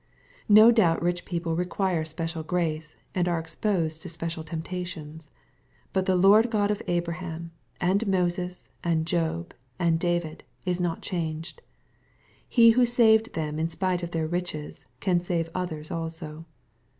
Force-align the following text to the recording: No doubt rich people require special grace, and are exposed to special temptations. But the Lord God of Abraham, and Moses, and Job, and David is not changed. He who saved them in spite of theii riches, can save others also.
No 0.49 0.71
doubt 0.71 0.99
rich 0.99 1.25
people 1.25 1.55
require 1.55 2.03
special 2.05 2.41
grace, 2.41 2.95
and 3.13 3.27
are 3.29 3.37
exposed 3.37 4.01
to 4.01 4.09
special 4.09 4.43
temptations. 4.43 5.29
But 5.93 6.07
the 6.07 6.15
Lord 6.15 6.49
God 6.49 6.71
of 6.71 6.81
Abraham, 6.87 7.51
and 7.79 8.07
Moses, 8.07 8.71
and 8.83 9.05
Job, 9.05 9.53
and 9.77 9.99
David 9.99 10.43
is 10.65 10.81
not 10.81 11.03
changed. 11.03 11.61
He 12.49 12.71
who 12.71 12.83
saved 12.83 13.33
them 13.33 13.59
in 13.59 13.69
spite 13.69 14.01
of 14.01 14.09
theii 14.09 14.31
riches, 14.31 14.85
can 15.01 15.19
save 15.19 15.51
others 15.53 15.91
also. 15.91 16.45